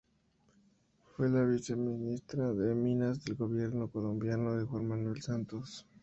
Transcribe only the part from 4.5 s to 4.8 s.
de